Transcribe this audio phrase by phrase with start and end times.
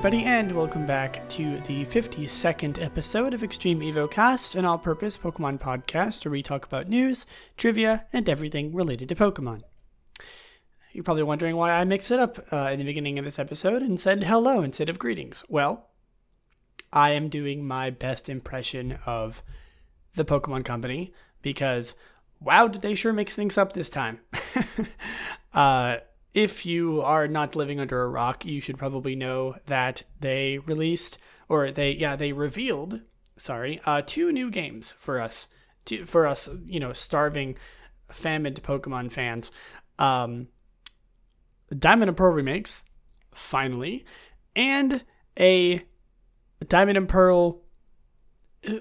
[0.00, 5.18] Everybody, and welcome back to the 52nd episode of Extreme Evo Cast, an all purpose
[5.18, 7.26] Pokemon podcast where we talk about news,
[7.58, 9.60] trivia, and everything related to Pokemon.
[10.92, 13.82] You're probably wondering why I mixed it up uh, in the beginning of this episode
[13.82, 15.44] and said hello instead of greetings.
[15.50, 15.90] Well,
[16.94, 19.42] I am doing my best impression of
[20.14, 21.12] the Pokemon Company
[21.42, 21.94] because
[22.40, 24.20] wow, did they sure mix things up this time.
[25.52, 25.98] uh,
[26.32, 31.18] if you are not living under a rock, you should probably know that they released,
[31.48, 33.00] or they, yeah, they revealed,
[33.36, 35.48] sorry, uh, two new games for us,
[35.86, 37.56] to, for us, you know, starving,
[38.12, 39.50] famined Pokemon fans.
[39.98, 40.48] Um,
[41.76, 42.82] Diamond and Pearl remakes,
[43.34, 44.04] finally,
[44.54, 45.04] and
[45.38, 45.84] a
[46.66, 47.62] Diamond and Pearl
[48.68, 48.74] uh,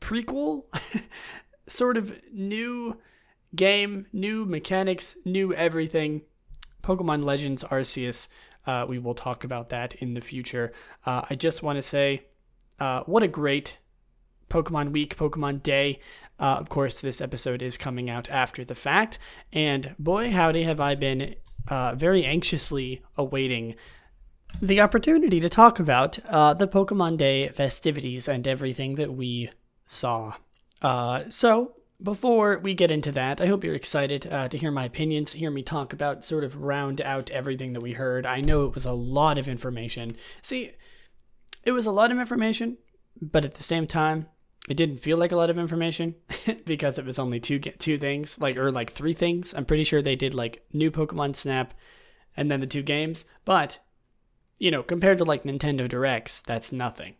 [0.00, 0.64] prequel,
[1.66, 2.98] sort of new
[3.54, 6.22] game, new mechanics, new everything.
[6.86, 8.28] Pokemon Legends Arceus.
[8.64, 10.72] Uh, we will talk about that in the future.
[11.04, 12.26] Uh, I just want to say,
[12.78, 13.78] uh, what a great
[14.48, 15.98] Pokemon week, Pokemon day.
[16.38, 19.18] Uh, of course, this episode is coming out after the fact,
[19.52, 21.34] and boy, howdy, have I been
[21.68, 23.74] uh, very anxiously awaiting
[24.62, 29.50] the opportunity to talk about uh, the Pokemon Day festivities and everything that we
[29.86, 30.34] saw.
[31.30, 35.32] so, before we get into that, I hope you're excited uh, to hear my opinions,
[35.32, 38.26] hear me talk about, sort of round out everything that we heard.
[38.26, 40.16] I know it was a lot of information.
[40.42, 40.72] See,
[41.64, 42.76] it was a lot of information,
[43.20, 44.26] but at the same time,
[44.68, 46.16] it didn't feel like a lot of information
[46.66, 49.54] because it was only two two things, like or like three things.
[49.54, 51.72] I'm pretty sure they did like new Pokemon Snap,
[52.36, 53.24] and then the two games.
[53.44, 53.78] But
[54.58, 57.14] you know, compared to like Nintendo Directs, that's nothing.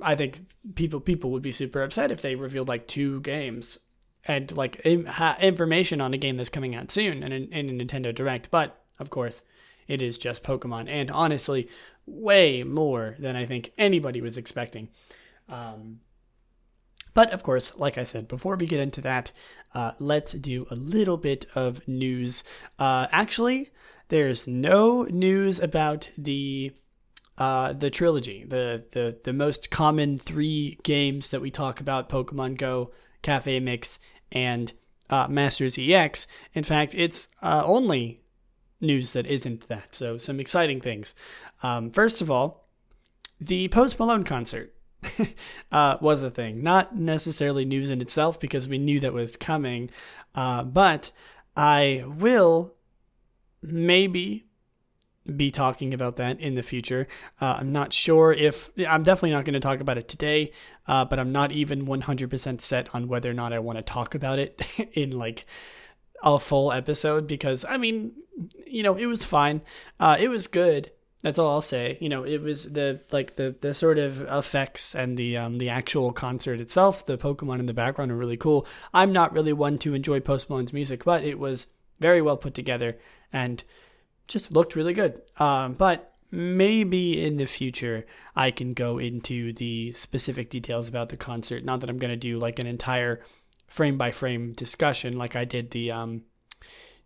[0.00, 0.40] I think
[0.74, 3.78] people people would be super upset if they revealed like two games
[4.28, 8.50] and like information on a game that's coming out soon in, in a Nintendo Direct.
[8.50, 9.42] But of course,
[9.88, 11.68] it is just Pokemon, and honestly,
[12.06, 14.90] way more than I think anybody was expecting.
[15.48, 16.00] Um,
[17.14, 19.32] but of course, like I said, before we get into that,
[19.74, 22.44] uh, let's do a little bit of news.
[22.78, 23.70] Uh, actually,
[24.08, 26.72] there's no news about the
[27.38, 32.58] uh, the trilogy, the, the the most common three games that we talk about: Pokemon
[32.58, 33.98] Go, Cafe Mix,
[34.32, 34.72] and
[35.10, 36.26] uh, Masters EX.
[36.54, 38.22] In fact, it's uh, only
[38.80, 39.94] news that isn't that.
[39.94, 41.14] So, some exciting things.
[41.62, 42.68] Um, first of all,
[43.40, 44.74] the Post Malone concert
[45.72, 46.62] uh, was a thing.
[46.62, 49.90] Not necessarily news in itself because we knew that was coming,
[50.34, 51.12] uh, but
[51.56, 52.74] I will
[53.62, 54.47] maybe
[55.36, 57.06] be talking about that in the future.
[57.40, 60.52] Uh, I'm not sure if I'm definitely not going to talk about it today,
[60.86, 64.14] uh, but I'm not even 100% set on whether or not I want to talk
[64.14, 64.60] about it
[64.92, 65.46] in like
[66.22, 68.12] a full episode because I mean,
[68.66, 69.62] you know, it was fine.
[70.00, 70.90] Uh, it was good.
[71.22, 71.98] That's all I'll say.
[72.00, 75.68] You know, it was the like the the sort of effects and the um the
[75.68, 78.66] actual concert itself, the Pokemon in the background are really cool.
[78.94, 81.66] I'm not really one to enjoy Post Malone's music, but it was
[81.98, 82.98] very well put together
[83.32, 83.64] and
[84.28, 85.22] just looked really good.
[85.38, 88.06] Um, but maybe in the future
[88.36, 91.64] I can go into the specific details about the concert.
[91.64, 93.24] Not that I'm going to do like an entire
[93.66, 96.22] frame by frame discussion like I did the um,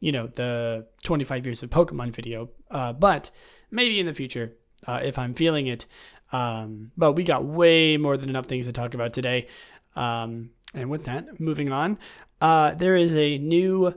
[0.00, 2.50] you know, the 25 years of Pokemon video.
[2.70, 3.30] Uh, but
[3.70, 4.56] maybe in the future
[4.86, 5.86] uh, if I'm feeling it.
[6.32, 9.46] Um, but we got way more than enough things to talk about today.
[9.94, 11.98] Um, and with that, moving on,
[12.40, 13.94] uh, there is a new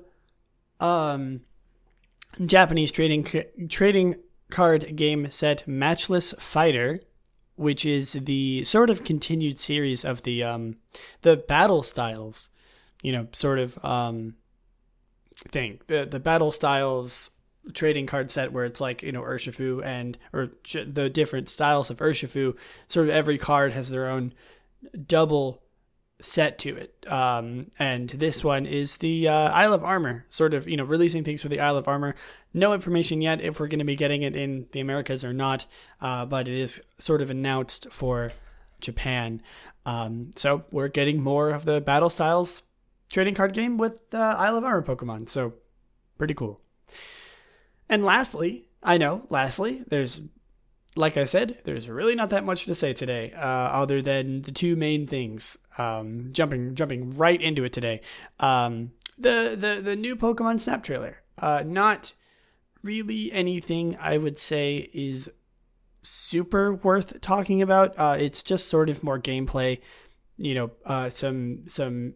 [0.79, 1.41] um,
[2.43, 3.25] Japanese trading
[3.69, 4.15] trading
[4.49, 7.01] card game set Matchless Fighter,
[7.55, 10.77] which is the sort of continued series of the um,
[11.21, 12.49] the battle styles,
[13.01, 14.35] you know, sort of um,
[15.49, 15.79] thing.
[15.87, 17.31] The the battle styles
[17.73, 20.51] trading card set where it's like you know Urshifu and or
[20.85, 22.55] the different styles of Urshifu.
[22.87, 24.33] Sort of every card has their own
[25.07, 25.61] double
[26.21, 27.05] set to it.
[27.11, 31.23] Um, and this one is the uh, Isle of Armor, sort of, you know, releasing
[31.23, 32.15] things for the Isle of Armor.
[32.53, 35.65] No information yet if we're going to be getting it in the Americas or not,
[36.01, 38.31] uh, but it is sort of announced for
[38.79, 39.41] Japan.
[39.85, 42.63] Um, so we're getting more of the battle styles
[43.11, 45.29] trading card game with uh, Isle of Armor Pokemon.
[45.29, 45.53] So
[46.17, 46.61] pretty cool.
[47.89, 50.21] And lastly, I know, lastly, there's
[50.95, 54.51] like I said, there's really not that much to say today, uh, other than the
[54.51, 55.57] two main things.
[55.77, 58.01] Um, jumping jumping right into it today.
[58.39, 61.21] Um, the the the new Pokemon Snap trailer.
[61.37, 62.13] Uh, not
[62.81, 65.29] really anything I would say is
[66.01, 67.97] super worth talking about.
[67.97, 69.81] Uh, it's just sort of more gameplay.
[70.37, 72.13] You know, uh, some some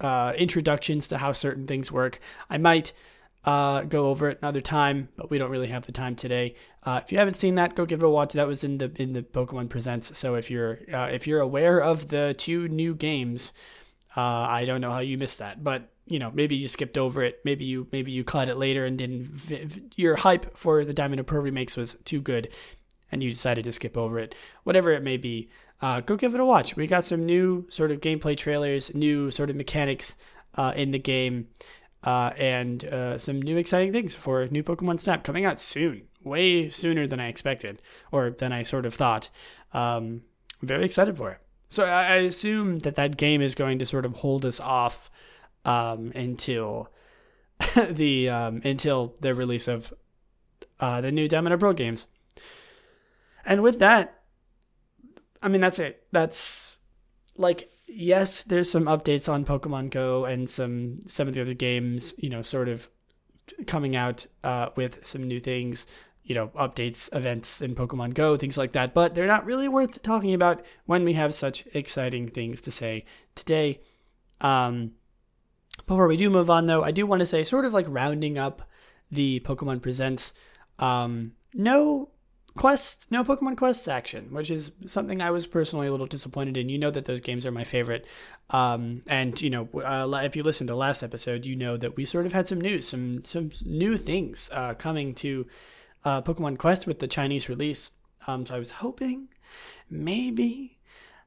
[0.00, 2.20] uh, introductions to how certain things work.
[2.48, 2.92] I might
[3.46, 6.56] uh, go over it another time, but we don't really have the time today.
[6.82, 8.32] Uh, if you haven't seen that, go give it a watch.
[8.32, 10.18] That was in the in the Pokemon Presents.
[10.18, 13.52] So if you're uh, if you're aware of the two new games,
[14.16, 17.22] uh, I don't know how you missed that, but you know maybe you skipped over
[17.22, 17.40] it.
[17.44, 19.92] Maybe you maybe you caught it later and didn't.
[19.94, 22.48] Your hype for the Diamond and Pearl remakes was too good,
[23.12, 24.34] and you decided to skip over it.
[24.64, 25.50] Whatever it may be,
[25.80, 26.74] uh, go give it a watch.
[26.74, 30.16] We got some new sort of gameplay trailers, new sort of mechanics
[30.56, 31.46] uh, in the game
[32.06, 36.70] uh, and uh, some new exciting things for new Pokemon Snap coming out soon, way
[36.70, 37.82] sooner than I expected
[38.12, 39.28] or than I sort of thought.
[39.74, 40.22] Um,
[40.62, 41.40] very excited for it.
[41.68, 45.10] So I, assume that that game is going to sort of hold us off
[45.64, 46.90] um, until
[47.90, 49.92] the um, until the release of
[50.78, 52.06] uh, the new Diamond and Pearl games.
[53.44, 54.22] And with that,
[55.42, 56.06] I mean that's it.
[56.12, 56.76] That's
[57.36, 62.14] like yes, there's some updates on Pokemon Go and some some of the other games,
[62.18, 62.88] you know, sort of
[63.66, 65.86] coming out uh, with some new things,
[66.24, 68.92] you know, updates, events in Pokemon Go, things like that.
[68.94, 73.04] But they're not really worth talking about when we have such exciting things to say
[73.34, 73.80] today.
[74.40, 74.92] Um,
[75.86, 78.38] before we do move on, though, I do want to say, sort of like rounding
[78.38, 78.62] up
[79.10, 80.32] the Pokemon Presents.
[80.78, 82.10] Um, no
[82.56, 86.68] Quest, no Pokemon Quest action, which is something I was personally a little disappointed in.
[86.68, 88.06] You know that those games are my favorite,
[88.50, 92.04] um, and you know uh, if you listened to last episode, you know that we
[92.04, 95.46] sort of had some news, some some new things uh, coming to
[96.04, 97.90] uh, Pokemon Quest with the Chinese release.
[98.26, 99.28] Um, so I was hoping
[99.88, 100.78] maybe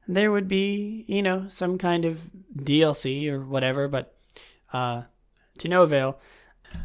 [0.06, 4.16] there would be you know some kind of DLC or whatever, but
[4.72, 5.02] uh,
[5.58, 6.18] to no avail.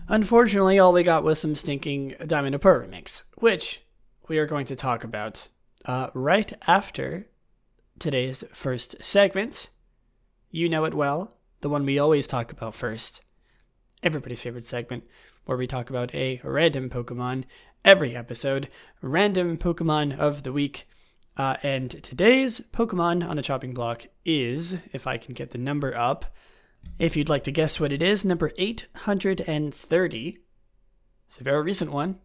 [0.07, 3.84] Unfortunately, all we got was some stinking Diamond and Pearl remix, which
[4.27, 5.47] we are going to talk about
[5.85, 7.27] uh, right after
[7.99, 9.69] today's first segment.
[10.49, 13.21] You know it well, the one we always talk about first.
[14.01, 15.03] Everybody's favorite segment,
[15.45, 17.43] where we talk about a random Pokemon
[17.83, 18.69] every episode,
[19.01, 20.87] random Pokemon of the week.
[21.37, 25.95] Uh, and today's Pokemon on the chopping block is, if I can get the number
[25.95, 26.33] up,
[26.97, 30.37] if you'd like to guess what it is, number 830.
[31.27, 32.19] It's a very recent one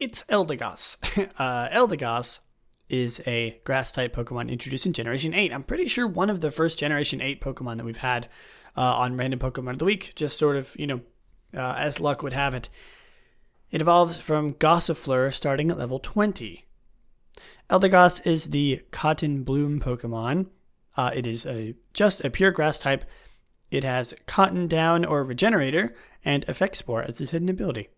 [0.00, 0.96] it's Eldegoss.
[1.38, 2.40] uh, Eldegoss
[2.88, 5.52] is a grass type Pokemon introduced in Generation 8.
[5.52, 8.26] I'm pretty sure one of the first Generation 8 Pokemon that we've had
[8.76, 11.00] uh, on Random Pokemon of the Week, just sort of, you know,
[11.54, 12.68] uh, as luck would have it.
[13.70, 16.64] It evolves from Gossifleur starting at level 20.
[17.68, 20.46] Eldegoss is the Cotton Bloom Pokemon.
[20.96, 23.04] Uh, it is a just a pure grass type.
[23.70, 25.94] It has Cotton Down or Regenerator
[26.24, 27.90] and Effect Spore as its hidden ability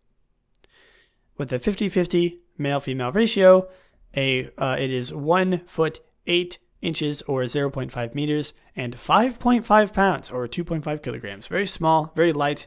[1.37, 3.69] with a 50-50 male-female ratio.
[4.15, 10.47] A uh, it is one foot eight inches or 0.5 meters and 5.5 pounds or
[10.47, 11.47] 2.5 kilograms.
[11.47, 12.67] Very small, very light,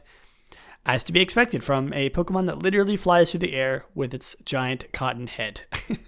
[0.84, 4.34] as to be expected from a Pokemon that literally flies through the air with its
[4.44, 5.62] giant cotton head.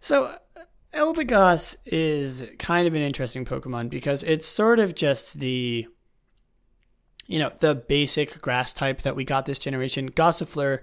[0.00, 0.36] so,
[0.92, 5.88] Eldegoss is kind of an interesting Pokemon because it's sort of just the
[7.26, 10.10] you know, the basic grass type that we got this generation.
[10.10, 10.80] Gossifleur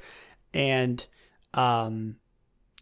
[0.53, 1.05] and
[1.53, 2.17] um,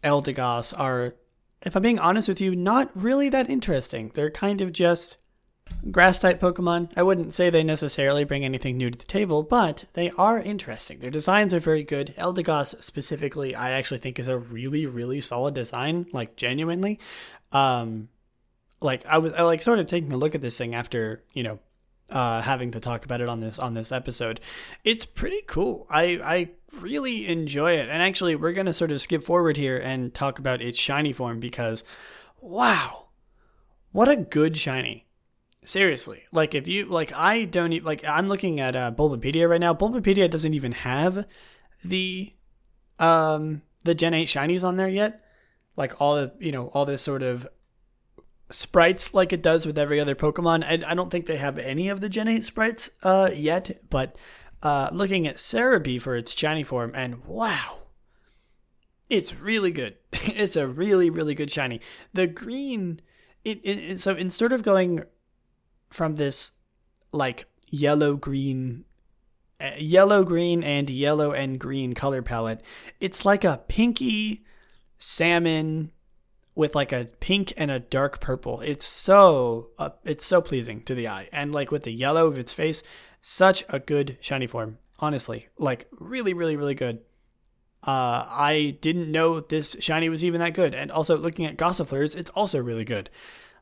[0.02, 1.14] Eldegoss are,
[1.62, 4.10] if I'm being honest with you, not really that interesting.
[4.14, 5.16] They're kind of just
[5.90, 6.92] grass type Pokemon.
[6.96, 10.98] I wouldn't say they necessarily bring anything new to the table, but they are interesting.
[10.98, 12.14] Their designs are very good.
[12.16, 16.98] Eldegoss specifically, I actually think is a really, really solid design, like genuinely.
[17.52, 18.08] Um,
[18.80, 21.42] like I was I like sort of taking a look at this thing after, you
[21.42, 21.58] know,
[22.10, 24.40] uh, having to talk about it on this on this episode.
[24.84, 25.86] It's pretty cool.
[25.90, 26.50] I I
[26.80, 30.62] really enjoy it, and actually, we're gonna sort of skip forward here and talk about
[30.62, 31.84] its shiny form because,
[32.40, 33.08] wow,
[33.92, 35.06] what a good shiny.
[35.64, 38.04] Seriously, like if you like, I don't even, like.
[38.04, 39.74] I'm looking at uh, Bulbapedia right now.
[39.74, 41.26] Bulbapedia doesn't even have
[41.84, 42.32] the
[42.98, 45.24] um the Gen 8 shinies on there yet.
[45.76, 47.46] Like all the you know all this sort of
[48.50, 50.64] sprites like it does with every other Pokemon.
[50.64, 54.16] I, I don't think they have any of the Gen 8 sprites uh, yet, but
[54.62, 57.78] uh, looking at Serebii for its shiny form, and wow,
[59.08, 59.96] it's really good.
[60.12, 61.80] it's a really, really good shiny.
[62.12, 63.00] The green,
[63.44, 65.04] it, it, it so instead of going
[65.90, 66.52] from this
[67.12, 68.84] like yellow green
[69.60, 72.62] uh, yellow green and yellow and green color palette
[73.00, 74.44] it's like a pinky
[74.98, 75.90] salmon
[76.58, 78.60] with like a pink and a dark purple.
[78.62, 82.36] It's so uh, it's so pleasing to the eye, and like with the yellow of
[82.36, 82.82] its face,
[83.22, 84.78] such a good shiny form.
[84.98, 86.98] Honestly, like really, really, really good.
[87.86, 92.16] Uh, I didn't know this shiny was even that good, and also looking at Gossifleurs,
[92.16, 93.08] it's also really good.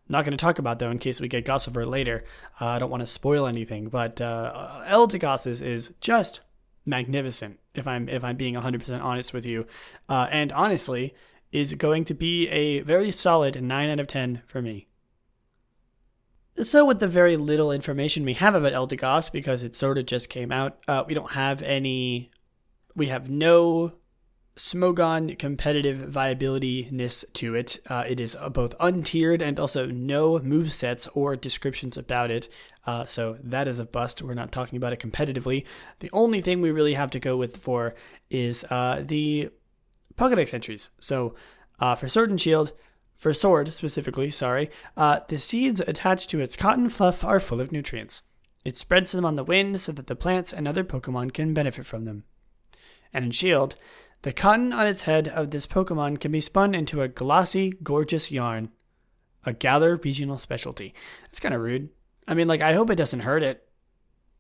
[0.09, 2.25] not going to talk about though in case we get Gossifleur later.
[2.59, 6.41] Uh, I don't want to spoil anything, but uh, Eldegoss is, is just
[6.87, 7.61] magnificent.
[7.75, 9.67] If I'm if I'm being 100% honest with you,
[10.09, 11.15] uh, and honestly,
[11.57, 14.87] is going to be a very solid nine out of ten for me.
[16.63, 20.29] So, with the very little information we have about Eldegoss, because it sort of just
[20.29, 22.31] came out, uh, we don't have any.
[22.95, 23.95] We have no
[24.57, 27.79] Smogon competitive viability-ness to it.
[27.89, 32.49] Uh, it is both untiered and also no move sets or descriptions about it.
[32.87, 34.23] Uh, so that is a bust.
[34.23, 35.65] We're not talking about it competitively.
[35.99, 37.95] The only thing we really have to go with for
[38.31, 39.51] is uh, the
[40.17, 40.91] Pokedex entries.
[40.99, 41.35] So
[41.79, 42.73] uh, for Sword and Shield,
[43.17, 47.73] for Sword specifically, sorry, uh, the seeds attached to its cotton fluff are full of
[47.73, 48.23] nutrients.
[48.65, 51.87] It spreads them on the wind so that the plants and other Pokemon can benefit
[51.87, 52.25] from them.
[53.13, 53.77] And in Shield,
[54.23, 58.33] the cotton on its head of this Pokemon can be spun into a glossy, gorgeous
[58.33, 58.71] yarn.
[59.45, 60.93] A Galar regional specialty.
[61.23, 61.91] That's kind of rude.
[62.27, 63.69] I mean, like, I hope it doesn't hurt it.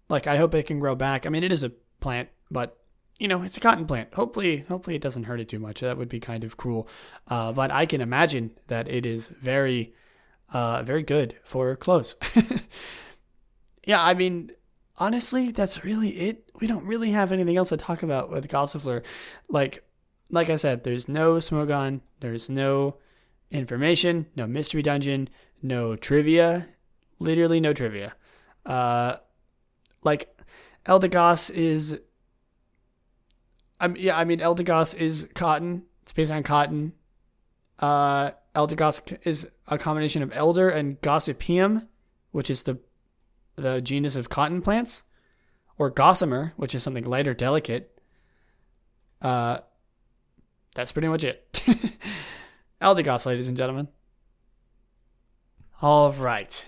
[0.09, 1.25] Like, I hope it can grow back.
[1.25, 2.76] I mean, it is a plant, but
[3.18, 4.12] you know, it's a cotton plant.
[4.14, 5.80] Hopefully, hopefully it doesn't hurt it too much.
[5.80, 6.88] That would be kind of cruel.
[7.28, 9.94] Uh, but I can imagine that it is very,
[10.52, 12.14] uh, very good for clothes.
[13.85, 14.50] yeah, I mean,
[14.99, 16.50] honestly, that's really it.
[16.61, 19.02] We don't really have anything else to talk about with Gossifleur.
[19.49, 19.82] Like,
[20.30, 22.96] like I said, there's no Smogon, there's no
[23.50, 25.30] information, no mystery dungeon,
[25.62, 26.68] no trivia,
[27.18, 28.14] literally no trivia.
[28.66, 29.16] Uh,
[30.02, 30.38] like,
[30.85, 32.00] Eldegoss is.
[33.97, 35.83] Yeah, I mean, Eldegoss is cotton.
[36.02, 36.92] It's based on cotton.
[37.78, 41.87] Uh, Eldegoss is a combination of elder and gossypium,
[42.30, 42.78] which is the
[43.56, 45.02] the genus of cotton plants,
[45.78, 47.99] or gossamer, which is something light or delicate.
[49.21, 49.59] Uh,
[50.75, 51.62] that's pretty much it.
[52.83, 53.88] Eldegoss, ladies and gentlemen.
[55.83, 56.64] All right.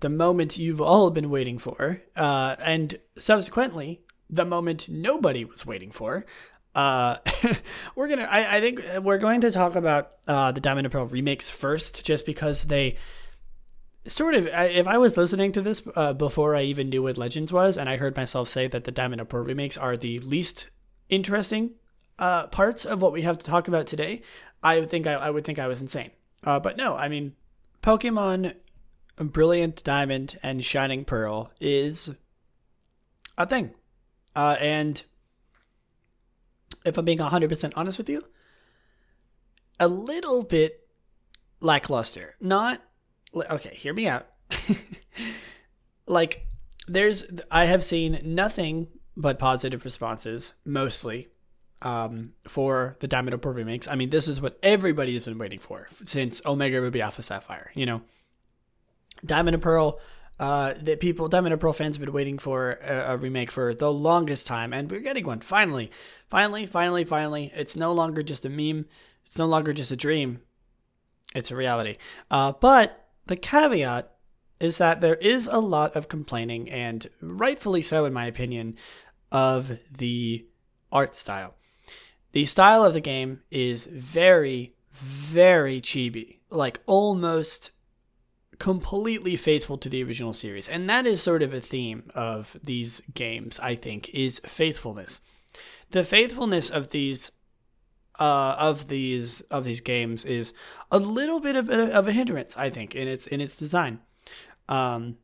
[0.00, 5.90] The moment you've all been waiting for, uh, and subsequently, the moment nobody was waiting
[5.90, 6.26] for.
[6.74, 7.16] Uh,
[7.96, 8.28] we're gonna.
[8.30, 12.04] I, I, think we're going to talk about uh, the Diamond and Pearl remakes first,
[12.04, 12.96] just because they
[14.08, 17.52] sort of if i was listening to this uh, before i even knew what legends
[17.52, 20.70] was and i heard myself say that the diamond and pearl remakes are the least
[21.08, 21.72] interesting
[22.18, 24.22] uh, parts of what we have to talk about today
[24.62, 26.10] i would think i, I would think i was insane
[26.44, 27.34] uh, but no i mean
[27.82, 28.54] pokemon
[29.18, 32.10] brilliant diamond and shining pearl is
[33.36, 33.74] a thing
[34.36, 35.04] uh, and
[36.84, 38.24] if i'm being 100% honest with you
[39.80, 40.88] a little bit
[41.60, 42.80] lackluster not
[43.34, 44.26] okay, hear me out.
[46.06, 46.46] like
[46.86, 51.28] there's I have seen nothing but positive responses mostly
[51.82, 53.88] um, for the Diamond Pearl remakes.
[53.88, 57.70] I mean, this is what everybody has been waiting for since Omega Ruby Alpha Sapphire.
[57.74, 58.02] You know,
[59.24, 60.00] Diamond and Pearl.
[60.38, 63.74] Uh, that people, Diamond and Pearl fans have been waiting for a, a, remake for
[63.74, 65.90] the longest time, and we're getting one finally,
[66.28, 67.50] finally, finally, finally.
[67.56, 68.86] It's no longer just a meme.
[69.26, 70.42] It's no longer just a dream.
[71.34, 71.96] It's a reality.
[72.30, 74.12] Uh, but the caveat
[74.60, 78.76] is that there is a lot of complaining, and rightfully so, in my opinion,
[79.32, 80.46] of the
[80.92, 81.54] art style.
[82.32, 87.70] The style of the game is very, very chibi, like almost
[88.58, 90.68] completely faithful to the original series.
[90.68, 95.20] And that is sort of a theme of these games, I think, is faithfulness.
[95.90, 97.32] The faithfulness of these
[98.18, 100.52] uh, of these of these games is
[100.90, 104.00] a little bit of a, of a hindrance, I think, in its in its design.
[104.68, 105.18] Um,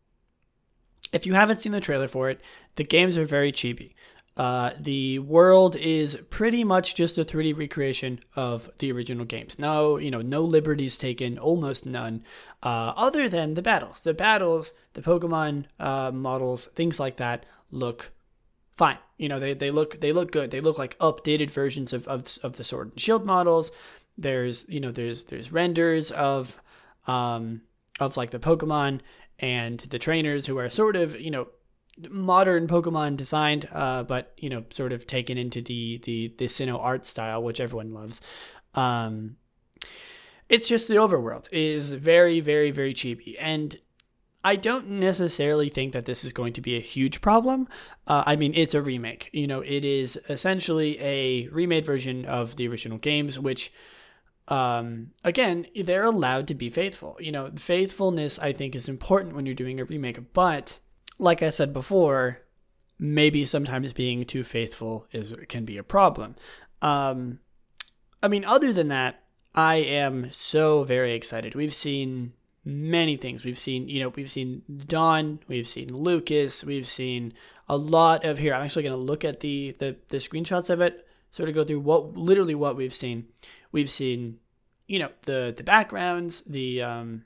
[1.12, 2.40] if you haven't seen the trailer for it,
[2.76, 3.94] the games are very chibi.
[4.36, 9.58] Uh, the world is pretty much just a 3D recreation of the original games.
[9.58, 12.24] No, you know, no liberties taken, almost none,
[12.62, 14.00] uh, other than the battles.
[14.00, 18.10] The battles, the Pokemon uh, models, things like that look
[18.76, 18.98] fine.
[19.18, 20.50] You know, they, they look they look good.
[20.50, 23.70] They look like updated versions of, of, of the Sword and Shield models.
[24.18, 26.60] There's you know there's there's renders of
[27.06, 27.62] um
[28.00, 29.00] of like the Pokemon
[29.38, 31.48] and the trainers who are sort of you know
[32.10, 36.80] modern Pokemon designed, uh, but you know sort of taken into the the the Sinnoh
[36.80, 38.20] art style, which everyone loves.
[38.74, 39.36] Um,
[40.48, 43.76] it's just the overworld is very very very chibi and
[44.44, 47.66] I don't necessarily think that this is going to be a huge problem.
[48.06, 49.30] Uh, I mean, it's a remake.
[49.32, 53.72] You know, it is essentially a remade version of the original games, which,
[54.48, 57.16] um, again, they're allowed to be faithful.
[57.18, 60.34] You know, faithfulness, I think, is important when you're doing a remake.
[60.34, 60.78] But,
[61.18, 62.40] like I said before,
[62.98, 66.36] maybe sometimes being too faithful is can be a problem.
[66.82, 67.40] Um,
[68.22, 69.22] I mean, other than that,
[69.54, 71.54] I am so very excited.
[71.54, 72.32] We've seen
[72.64, 73.44] many things.
[73.44, 77.34] We've seen, you know, we've seen Dawn, we've seen Lucas, we've seen
[77.68, 78.54] a lot of here.
[78.54, 81.64] I'm actually going to look at the, the the screenshots of it, sort of go
[81.64, 83.26] through what literally what we've seen.
[83.70, 84.38] We've seen,
[84.86, 87.24] you know, the the backgrounds, the um,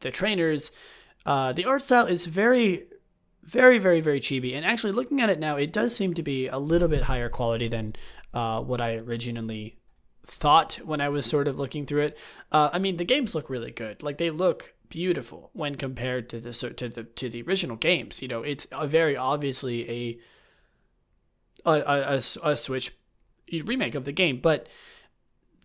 [0.00, 0.70] the trainers.
[1.24, 2.84] Uh, the art style is very,
[3.46, 4.54] very, very, very chibi.
[4.54, 7.28] And actually, looking at it now, it does seem to be a little bit higher
[7.28, 7.94] quality than
[8.34, 9.78] uh, what I originally
[10.26, 12.18] thought when I was sort of looking through it.
[12.50, 14.02] Uh, I mean, the games look really good.
[14.02, 18.20] Like they look beautiful when compared to the to the to the original games.
[18.20, 19.88] You know, it's a very obviously
[21.64, 22.92] a a, a, a Switch
[23.52, 24.68] remake of the game, but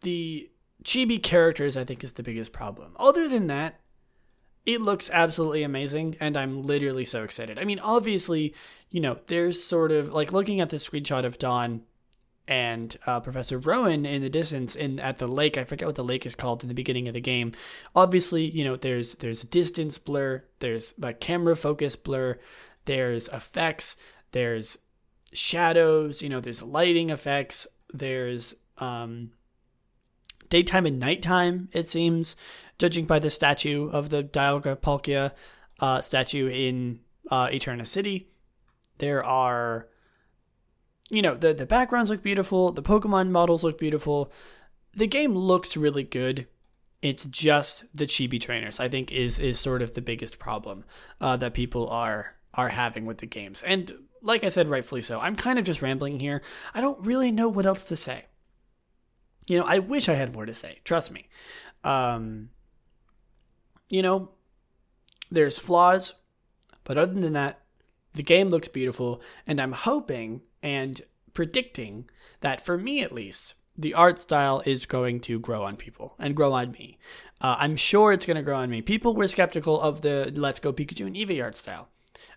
[0.01, 0.49] the
[0.83, 2.95] chibi characters I think is the biggest problem.
[2.97, 3.81] Other than that,
[4.65, 7.59] it looks absolutely amazing and i'm literally so excited.
[7.59, 8.53] I mean obviously
[8.89, 11.81] you know there's sort of like looking at this screenshot of dawn
[12.47, 16.03] and uh, professor rowan in the distance in at the lake i forget what the
[16.03, 17.53] lake is called in the beginning of the game.
[17.95, 22.37] Obviously you know there's there's distance blur there's like camera focus blur
[22.85, 23.95] there's effects
[24.31, 24.79] there's
[25.33, 29.31] shadows you know there's lighting effects there's um
[30.51, 32.35] daytime and nighttime, it seems,
[32.77, 35.31] judging by the statue of the Dialga Palkia
[35.79, 36.99] uh, statue in
[37.31, 38.29] uh, Eterna City.
[38.99, 39.87] There are,
[41.09, 44.31] you know, the, the backgrounds look beautiful, the Pokemon models look beautiful.
[44.93, 46.47] The game looks really good.
[47.01, 50.83] It's just the chibi trainers, I think, is is sort of the biggest problem
[51.19, 53.63] uh, that people are are having with the games.
[53.65, 53.91] And
[54.21, 55.19] like I said, rightfully so.
[55.19, 56.43] I'm kind of just rambling here.
[56.75, 58.25] I don't really know what else to say
[59.47, 60.79] you know, I wish I had more to say.
[60.83, 61.27] Trust me.
[61.83, 62.49] Um,
[63.89, 64.29] you know,
[65.29, 66.13] there's flaws,
[66.83, 67.61] but other than that,
[68.13, 71.01] the game looks beautiful, and I'm hoping and
[71.33, 72.09] predicting
[72.41, 76.35] that for me at least, the art style is going to grow on people and
[76.35, 76.97] grow on me.
[77.39, 78.81] Uh, I'm sure it's going to grow on me.
[78.81, 81.87] People were skeptical of the Let's Go Pikachu and Eevee art style.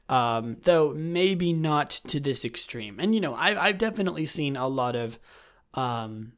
[0.08, 3.00] Um, though maybe not to this extreme.
[3.00, 5.18] And you know, I've I've definitely seen a lot of
[5.72, 6.32] um,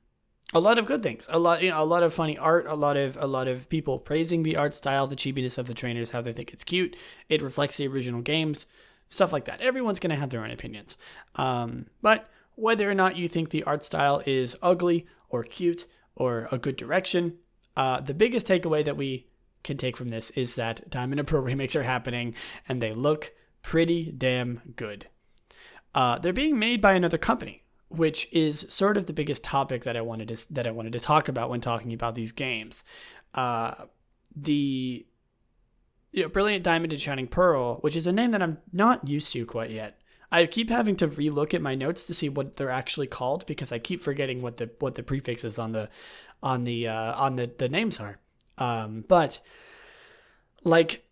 [0.55, 1.27] a lot of good things.
[1.31, 3.69] A lot you know a lot of funny art a lot of a lot of
[3.69, 6.97] people praising the art style the chibiness of the trainers how they think it's cute.
[7.29, 8.67] It reflects the original games
[9.09, 9.61] stuff like that.
[9.61, 10.97] Everyone's going to have their own opinions.
[11.37, 16.49] Um, but whether or not you think the art style is ugly or cute or
[16.51, 17.35] a good direction
[17.77, 19.27] uh, the biggest takeaway that we
[19.63, 22.35] can take from this is that diamond and pearl remakes are happening
[22.69, 23.33] and they look
[23.63, 25.07] pretty damn good.
[25.95, 29.97] Uh, they're being made by another company which is sort of the biggest topic that
[29.97, 32.85] I wanted to that I wanted to talk about when talking about these games.
[33.35, 33.75] Uh,
[34.35, 35.07] the
[36.13, 39.33] you know, Brilliant Diamond and Shining Pearl, which is a name that I'm not used
[39.33, 40.01] to quite yet.
[40.33, 43.71] I keep having to relook at my notes to see what they're actually called because
[43.71, 45.89] I keep forgetting what the what the prefixes on the
[46.43, 48.19] on the uh, on the the names are.
[48.59, 49.41] Um, but
[50.65, 51.05] like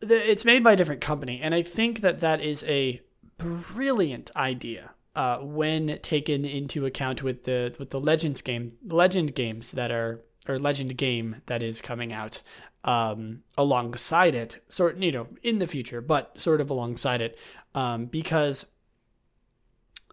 [0.00, 3.02] the, it's made by a different company, and I think that that is a
[3.36, 9.72] brilliant idea uh, when taken into account with the with the Legends game, Legend games
[9.72, 12.42] that are or Legend game that is coming out
[12.84, 17.38] um, alongside it, sort you know in the future, but sort of alongside it,
[17.74, 18.66] um, because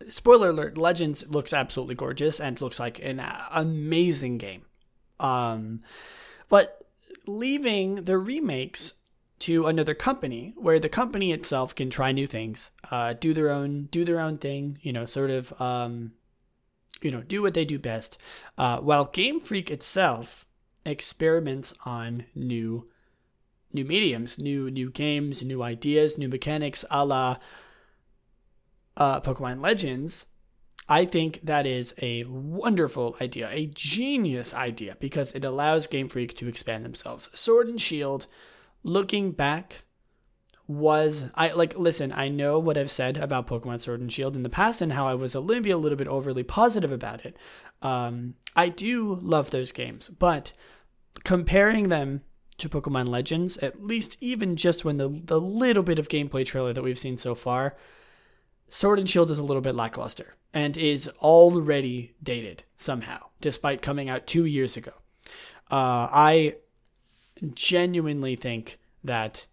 [0.07, 4.63] spoiler alert, Legends looks absolutely gorgeous and looks like an amazing game.
[5.19, 5.81] Um,
[6.49, 6.87] but
[7.27, 8.93] leaving the remakes
[9.39, 13.89] to another company where the company itself can try new things, uh, do their own
[13.91, 16.13] do their own thing, you know, sort of um,
[17.02, 18.17] you know, do what they do best.
[18.58, 20.46] Uh, while Game Freak itself
[20.86, 22.89] experiments on new
[23.74, 27.38] new mediums, new new games, new ideas, new mechanics, a la
[28.98, 30.28] uh, Pokemon Legends.
[30.89, 36.36] I think that is a wonderful idea, a genius idea, because it allows Game Freak
[36.38, 37.30] to expand themselves.
[37.34, 38.28] Sword and Shield
[38.84, 39.84] looking back
[40.67, 44.43] was I like listen, I know what I've said about Pokemon Sword and Shield in
[44.43, 47.36] the past and how I was a maybe a little bit overly positive about it.
[47.82, 50.54] Um, I do love those games, but
[51.24, 52.22] comparing them
[52.58, 56.74] to Pokemon Legends, at least even just when the the little bit of gameplay trailer
[56.74, 57.76] that we've seen so far,
[58.69, 64.10] Sword and Shield is a little bit lackluster and is already dated somehow, despite coming
[64.10, 64.91] out two years ago.
[65.69, 66.56] Uh, I
[67.53, 69.45] genuinely think that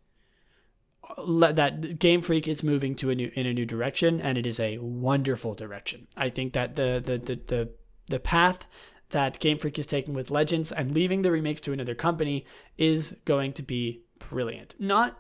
[1.17, 4.61] that Game Freak is moving to a new in a new direction, and it is
[4.61, 6.07] a wonderful direction.
[6.17, 7.69] I think that the the the the,
[8.07, 8.67] the path
[9.11, 12.47] that Game Freak is taking with Legends and leaving the remakes to another company
[12.79, 14.75] is going to be brilliant.
[14.79, 15.19] Not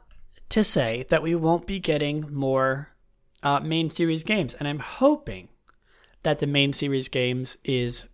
[0.51, 2.91] to say that we won't be getting more
[3.43, 5.49] uh, main series games, and I'm hoping
[6.23, 8.05] that the main series games is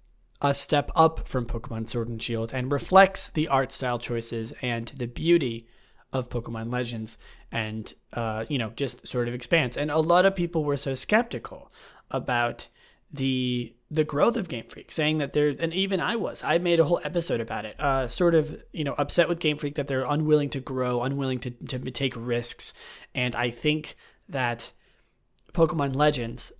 [0.42, 4.92] a step up from Pokemon Sword and Shield and reflects the art style choices and
[4.96, 5.66] the beauty
[6.12, 7.18] of Pokemon Legends
[7.50, 9.76] and, uh, you know, just sort of expands.
[9.76, 11.72] And a lot of people were so skeptical
[12.10, 12.68] about
[13.12, 16.42] the the growth of Game Freak, saying that they're and even I was.
[16.42, 17.78] I made a whole episode about it.
[17.78, 21.38] Uh, sort of, you know, upset with Game Freak that they're unwilling to grow, unwilling
[21.40, 22.72] to to take risks,
[23.14, 23.96] and I think
[24.28, 24.72] that
[25.52, 26.52] Pokemon Legends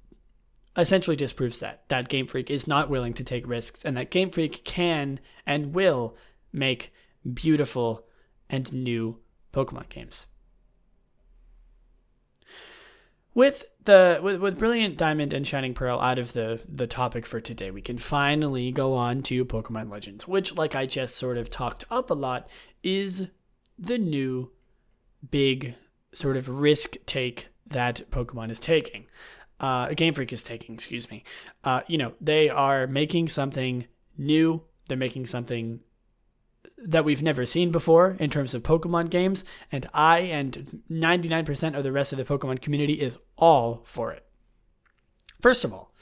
[0.76, 4.30] essentially disproves that that Game Freak is not willing to take risks, and that Game
[4.30, 6.16] Freak can and will
[6.52, 6.92] make
[7.34, 8.06] beautiful
[8.48, 9.18] and new
[9.52, 10.26] Pokemon games.
[13.34, 17.40] With the with, with Brilliant Diamond and Shining Pearl out of the the topic for
[17.40, 21.50] today, we can finally go on to Pokemon Legends, which, like I just sort of
[21.50, 22.48] talked up a lot,
[22.82, 23.28] is
[23.78, 24.52] the new
[25.30, 25.74] big
[26.14, 29.06] sort of risk take that Pokemon is taking.
[29.58, 31.24] Uh, Game Freak is taking, excuse me.
[31.64, 33.86] Uh, you know, they are making something
[34.18, 34.62] new.
[34.88, 35.80] They're making something
[36.78, 41.82] that we've never seen before in terms of Pokemon games, and I and 99% of
[41.82, 44.24] the rest of the Pokemon community is all for it.
[45.40, 45.92] First of all,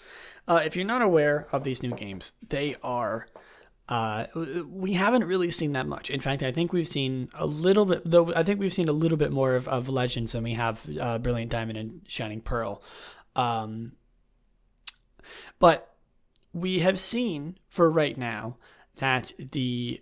[0.46, 3.28] uh, if you're not aware of these new games, they are.
[3.88, 4.26] Uh,
[4.66, 6.08] we haven't really seen that much.
[6.10, 8.34] In fact, I think we've seen a little bit, though.
[8.34, 11.18] I think we've seen a little bit more of, of Legends than we have uh,
[11.18, 12.82] Brilliant Diamond and Shining Pearl.
[13.36, 13.92] Um,
[15.58, 15.94] but
[16.52, 18.56] we have seen for right now
[18.96, 20.00] that the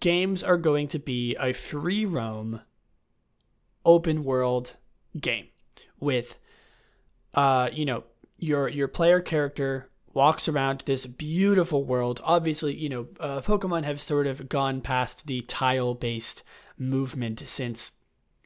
[0.00, 2.60] games are going to be a free roam
[3.86, 4.76] open world
[5.18, 5.46] game
[6.00, 6.38] with
[7.34, 8.02] uh you know
[8.38, 12.20] your your player character walks around this beautiful world.
[12.24, 16.42] Obviously you know uh, pokemon have sort of gone past the tile based
[16.76, 17.92] movement since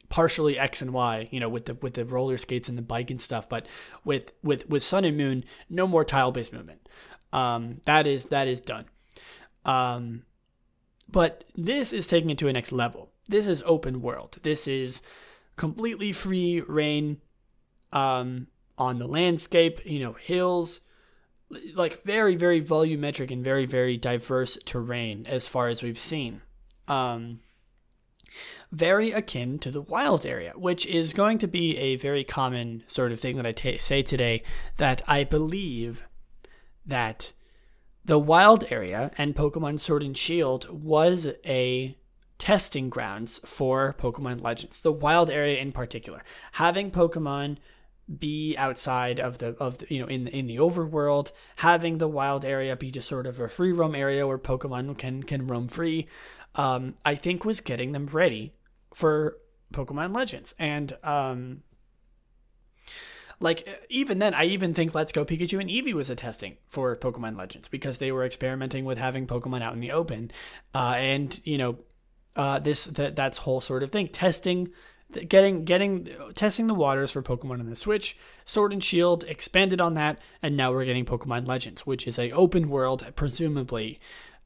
[0.09, 3.11] partially x and y you know with the with the roller skates and the bike
[3.11, 3.65] and stuff but
[4.03, 6.89] with with with sun and moon no more tile based movement
[7.31, 8.85] um that is that is done
[9.65, 10.23] um
[11.11, 13.11] but this is taking it to a next level.
[13.27, 14.37] This is open world.
[14.43, 15.01] This is
[15.55, 17.17] completely free reign
[17.91, 20.81] um, on the landscape, you know, hills,
[21.73, 26.41] like very, very volumetric and very, very diverse terrain as far as we've seen.
[26.87, 27.39] Um,
[28.71, 33.11] very akin to the wild area, which is going to be a very common sort
[33.11, 34.43] of thing that I t- say today
[34.77, 36.03] that I believe
[36.85, 37.33] that
[38.05, 41.95] the wild area and Pokemon Sword and Shield was a
[42.37, 44.81] testing grounds for Pokemon Legends.
[44.81, 47.57] The wild area in particular, having Pokemon
[48.17, 52.43] be outside of the of the, you know in in the overworld, having the wild
[52.43, 56.07] area be just sort of a free roam area where Pokemon can can roam free,
[56.59, 58.53] um, I think was getting them ready
[58.93, 59.37] for
[59.73, 60.53] Pokemon Legends.
[60.59, 61.63] And um,
[63.39, 66.97] like even then, I even think Let's Go Pikachu and Eevee was a testing for
[66.97, 70.31] Pokemon Legends because they were experimenting with having Pokemon out in the open,
[70.75, 71.77] uh, and you know,
[72.35, 74.69] uh, this that that's whole sort of thing testing.
[75.11, 78.15] Getting, getting, testing the waters for Pokemon on the Switch.
[78.45, 82.29] Sword and Shield expanded on that, and now we're getting Pokemon Legends, which is a
[82.29, 83.99] open world, presumably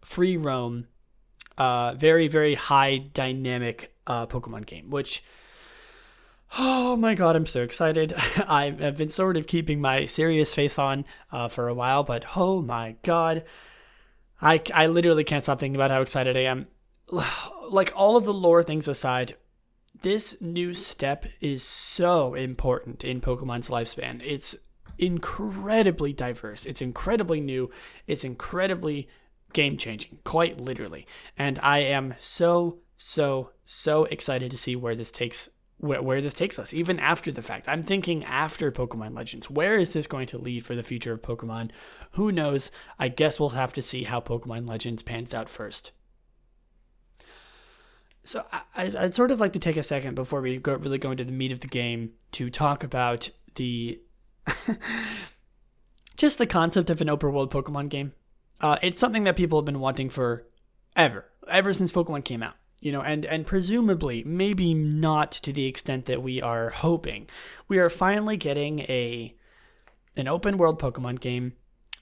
[0.06, 0.88] free roam,
[1.57, 5.23] uh, very very high dynamic uh, Pokemon game, which
[6.55, 8.13] Oh my god, I'm so excited.
[8.47, 12.25] I have been sort of keeping my serious face on uh, for a while, but
[12.35, 13.43] oh my god.
[14.39, 16.67] I, I literally can't stop thinking about how excited I am.
[17.71, 19.35] Like, all of the lore things aside,
[20.03, 24.21] this new step is so important in Pokemon's lifespan.
[24.23, 24.55] It's
[24.99, 27.71] incredibly diverse, it's incredibly new,
[28.05, 29.07] it's incredibly
[29.53, 31.07] game changing, quite literally.
[31.37, 36.33] And I am so, so, so excited to see where this takes where, where this
[36.33, 37.67] takes us, even after the fact.
[37.67, 39.49] I'm thinking after Pokemon Legends.
[39.49, 41.71] Where is this going to lead for the future of Pokemon?
[42.11, 42.71] Who knows?
[42.97, 45.91] I guess we'll have to see how Pokemon Legends pans out first.
[48.23, 51.11] So I, would sort of like to take a second before we go, really go
[51.11, 53.99] into the meat of the game to talk about the
[56.15, 58.13] just the concept of an open world Pokemon game.
[58.63, 60.47] Uh, it's something that people have been wanting for
[60.95, 65.65] ever, ever since Pokemon came out you know and and presumably maybe not to the
[65.65, 67.28] extent that we are hoping.
[67.69, 69.34] We are finally getting a
[70.17, 71.54] an open world pokemon game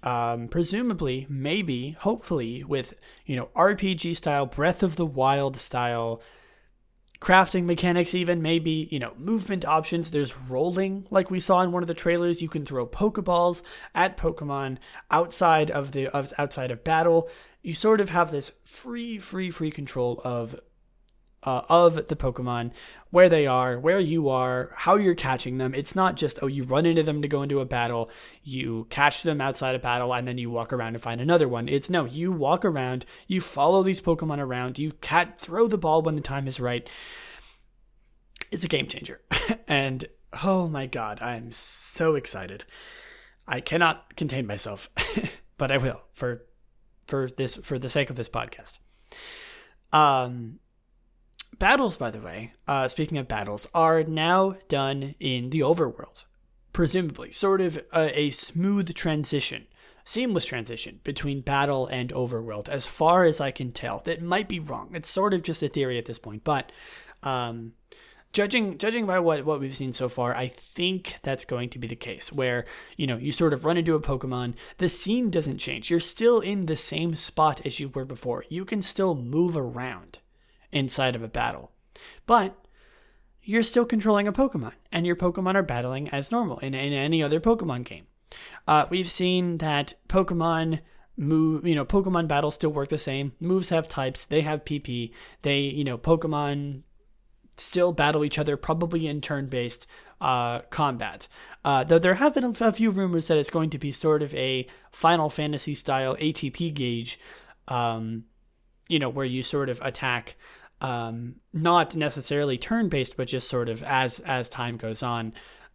[0.03, 2.95] um, presumably maybe hopefully with
[3.25, 6.21] you know rpg style breath of the wild style
[7.21, 10.09] crafting mechanics even maybe you know movement options.
[10.09, 12.41] There's rolling like we saw in one of the trailers.
[12.41, 13.61] You can throw pokeballs
[13.95, 14.77] at pokemon
[15.09, 17.29] outside of the of outside of battle.
[17.61, 20.59] You sort of have this free free free control of
[21.43, 22.71] uh, of the Pokemon,
[23.09, 25.73] where they are, where you are, how you're catching them.
[25.73, 28.09] It's not just, oh, you run into them to go into a battle,
[28.43, 31.67] you catch them outside a battle, and then you walk around and find another one.
[31.67, 36.01] It's no, you walk around, you follow these Pokemon around, you cat throw the ball
[36.01, 36.87] when the time is right.
[38.51, 39.21] It's a game changer.
[39.67, 40.05] and
[40.43, 42.65] oh my god, I'm so excited.
[43.47, 44.89] I cannot contain myself,
[45.57, 46.45] but I will for
[47.07, 48.79] for this for the sake of this podcast.
[49.91, 50.59] Um
[51.61, 56.23] battles, by the way, uh, speaking of battles, are now done in the overworld,
[56.73, 57.31] presumably.
[57.31, 59.67] Sort of a, a smooth transition,
[60.03, 63.99] seamless transition between battle and overworld, as far as I can tell.
[63.99, 64.89] That might be wrong.
[64.95, 66.71] It's sort of just a theory at this point, but
[67.21, 67.73] um,
[68.33, 71.87] judging judging by what, what we've seen so far, I think that's going to be
[71.87, 72.33] the case.
[72.33, 72.65] Where
[72.97, 75.91] you know you sort of run into a Pokemon, the scene doesn't change.
[75.91, 78.45] You're still in the same spot as you were before.
[78.49, 80.17] You can still move around
[80.71, 81.71] inside of a battle.
[82.25, 82.55] But
[83.43, 87.23] you're still controlling a Pokemon, and your Pokemon are battling as normal in, in any
[87.23, 88.05] other Pokemon game.
[88.67, 90.79] Uh, we've seen that Pokemon
[91.17, 93.33] move, you know, Pokemon battles still work the same.
[93.39, 95.11] Moves have types, they have PP.
[95.41, 96.83] They, you know, Pokemon
[97.57, 99.87] still battle each other, probably in turn based
[100.19, 101.27] uh, combat.
[101.65, 104.33] Uh, though there have been a few rumors that it's going to be sort of
[104.35, 107.19] a Final Fantasy style ATB gauge,
[107.67, 108.25] um,
[108.87, 110.35] you know, where you sort of attack
[110.81, 115.33] um, not necessarily turn based, but just sort of as as time goes on,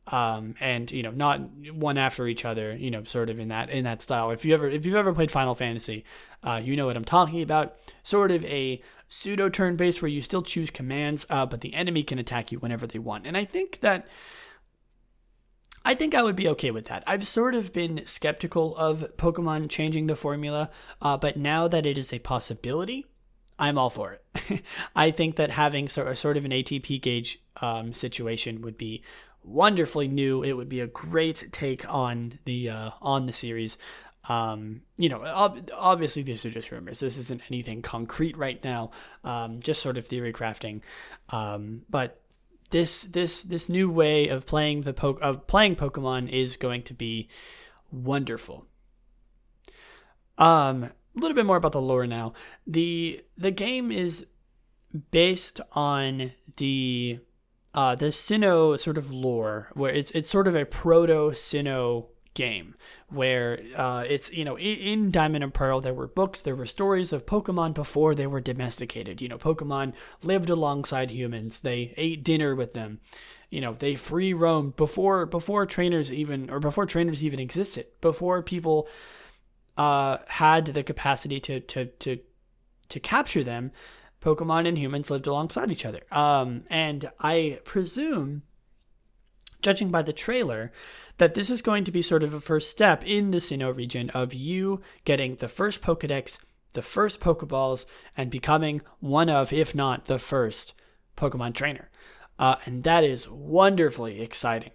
[0.09, 1.41] um, and you know not
[1.73, 2.77] one after each other.
[2.77, 4.31] You know, sort of in that in that style.
[4.33, 6.05] If you ever if you've ever played Final Fantasy,
[6.43, 7.77] uh, you know what I'm talking about.
[8.03, 12.03] Sort of a pseudo turn based where you still choose commands, uh, but the enemy
[12.03, 13.27] can attack you whenever they want.
[13.27, 14.07] And I think that.
[15.85, 17.05] I think I would be okay with that.
[17.07, 20.69] I've sort of been skeptical of Pokemon changing the formula,
[21.01, 23.07] uh, but now that it is a possibility,
[23.59, 24.63] I'm all for it.
[24.97, 29.03] I think that having sort of, sort of an ATB gauge um, situation would be
[29.43, 30.43] wonderfully new.
[30.43, 33.79] It would be a great take on the uh, on the series.
[34.29, 37.01] Um, you know, ob- obviously these are just rumors.
[37.01, 38.91] This isn't anything concrete right now.
[39.25, 40.81] Um, just sort of theory crafting.
[41.31, 42.21] Um, but
[42.71, 46.95] this this this new way of playing the po- of playing Pokemon is going to
[46.95, 47.29] be
[47.93, 48.67] wonderful.
[50.39, 52.33] Um, a little bit more about the lore now.
[52.67, 54.27] The the game is
[55.11, 57.21] based on the
[57.75, 62.75] uh, the Sinnoh sort of lore, where it's it's sort of a proto Sinnoh game,
[63.09, 66.67] where uh, it's you know in, in, Diamond and Pearl there were books, there were
[66.67, 69.21] stories of Pokemon before they were domesticated.
[69.21, 73.01] You know, Pokemon lived alongside humans, they ate dinner with them.
[73.51, 78.43] You know, they free roamed before before trainers even or before trainers even existed, before
[78.43, 78.89] people
[79.77, 82.19] uh, had the capacity to to to
[82.89, 83.73] to capture them,
[84.21, 86.03] Pokemon and humans lived alongside each other.
[86.11, 88.43] Um, and I presume,
[89.61, 90.73] judging by the trailer,
[91.19, 94.11] that this is going to be sort of a first step in the Sinnoh region
[94.11, 96.39] of you getting the first Pokedex,
[96.73, 97.87] the first Pokeballs,
[98.17, 100.75] and becoming one of, if not the first,
[101.17, 101.91] Pokemon trainer.
[102.39, 104.73] Uh, and that is wonderfully exciting.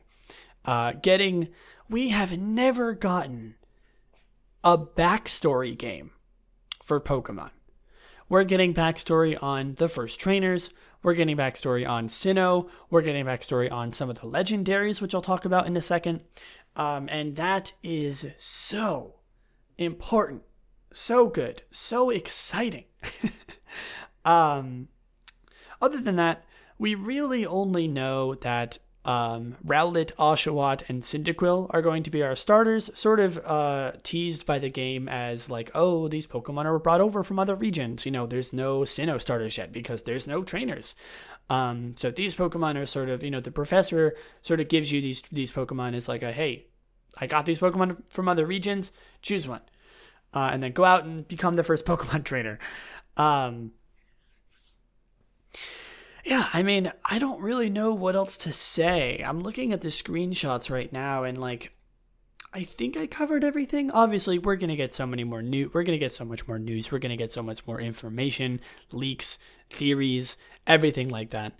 [0.66, 1.50] Uh, getting,
[1.90, 3.56] we have never gotten
[4.64, 6.12] a backstory game
[6.84, 7.52] for Pokemon.
[8.30, 10.70] We're getting backstory on the first trainers.
[11.04, 12.70] We're getting backstory on Sinnoh.
[12.90, 16.22] We're getting backstory on some of the legendaries, which I'll talk about in a second.
[16.76, 19.16] Um, and that is so
[19.78, 20.44] important,
[20.94, 22.86] so good, so exciting.
[24.26, 24.88] um,
[25.82, 26.46] other than that,
[26.78, 32.36] we really only know that um, Rowlet, Oshawott, and Cyndaquil are going to be our
[32.36, 37.02] starters, sort of uh, teased by the game as like, oh, these Pokemon are brought
[37.02, 38.06] over from other regions.
[38.06, 40.94] You know, there's no Sinnoh starters yet because there's no trainers.
[41.50, 45.02] Um, so these Pokemon are sort of, you know, the professor sort of gives you
[45.02, 46.68] these these Pokemon as like a, hey,
[47.18, 49.62] I got these Pokemon from other regions, choose one,
[50.34, 52.60] uh, and then go out and become the first Pokemon trainer.
[53.18, 53.72] Um,
[56.26, 59.24] yeah, I mean, I don't really know what else to say.
[59.26, 61.72] I'm looking at the screenshots right now and like
[62.54, 63.92] I think I covered everything.
[63.92, 66.48] Obviously, we're going to get so many more new we're going to get so much
[66.48, 66.92] more news.
[66.92, 68.60] We're going to get so much more information,
[68.92, 70.36] leaks, theories,
[70.68, 71.54] everything like that.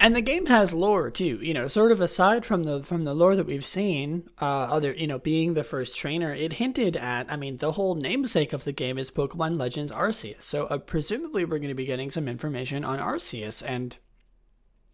[0.00, 3.14] And the game has lore too, you know, sort of aside from the from the
[3.14, 7.30] lore that we've seen, uh, other you know, being the first trainer, it hinted at.
[7.30, 11.44] I mean, the whole namesake of the game is Pokemon Legends Arceus, so uh, presumably
[11.44, 13.98] we're going to be getting some information on Arceus and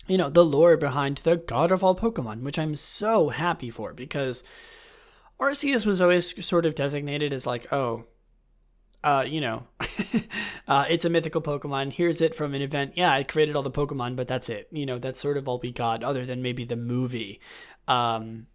[0.08, 3.92] you know the lore behind the god of all Pokemon, which I'm so happy for
[3.92, 4.42] because
[5.40, 8.04] Arceus was always sort of designated as like, oh,
[9.02, 9.66] uh, you know,
[10.68, 11.92] uh, it's a mythical Pokemon.
[11.92, 12.94] Here's it from an event.
[12.96, 14.68] Yeah, I created all the Pokemon, but that's it.
[14.70, 17.40] You know, that's sort of all we got, other than maybe the movie.
[17.88, 18.46] Um,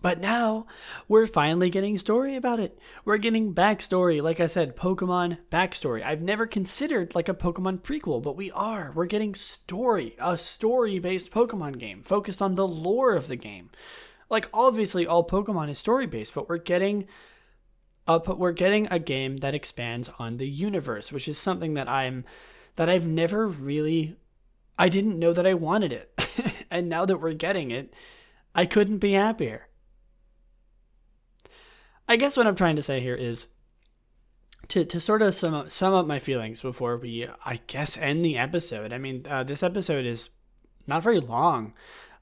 [0.00, 0.66] but now
[1.08, 2.78] we're finally getting story about it.
[3.04, 4.22] We're getting backstory.
[4.22, 6.04] Like I said, Pokemon backstory.
[6.04, 8.92] I've never considered like a Pokemon prequel, but we are.
[8.94, 13.70] We're getting story, a story based Pokemon game focused on the lore of the game.
[14.30, 17.08] Like obviously all Pokemon is story based, but we're getting
[18.08, 22.24] a we're getting a game that expands on the universe, which is something that I'm
[22.76, 24.16] that I've never really
[24.78, 26.18] I didn't know that I wanted it.
[26.70, 27.92] and now that we're getting it,
[28.54, 29.68] I couldn't be happier.
[32.08, 33.48] I guess what I'm trying to say here is
[34.68, 38.24] to to sort of sum up, sum up my feelings before we, I guess, end
[38.24, 38.92] the episode.
[38.92, 40.30] I mean, uh, this episode is
[40.86, 41.74] not very long,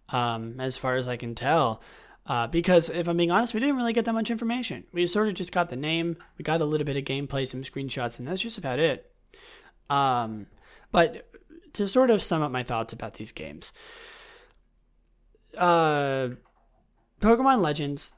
[0.08, 1.80] um, as far as I can tell.
[2.26, 4.84] Uh, because if I'm being honest, we didn't really get that much information.
[4.92, 7.62] We sort of just got the name, we got a little bit of gameplay, some
[7.62, 9.12] screenshots, and that's just about it.
[9.88, 10.46] Um,
[10.90, 11.28] but
[11.74, 13.72] to sort of sum up my thoughts about these games,
[15.56, 16.30] uh,
[17.20, 18.12] Pokemon Legends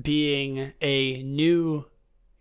[0.00, 1.86] being a new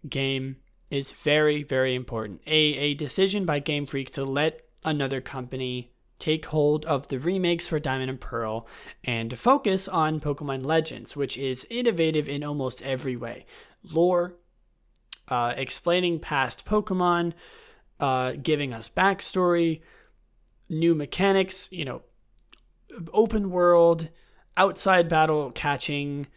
[0.07, 0.57] game
[0.89, 2.41] is very, very important.
[2.47, 7.67] A, a decision by Game Freak to let another company take hold of the remakes
[7.67, 8.67] for Diamond and Pearl
[9.03, 13.45] and focus on Pokemon Legends, which is innovative in almost every way.
[13.83, 14.35] Lore,
[15.27, 17.33] uh, explaining past Pokemon,
[17.99, 19.81] uh, giving us backstory,
[20.69, 22.03] new mechanics, you know,
[23.11, 24.07] open world,
[24.55, 26.27] outside battle catching,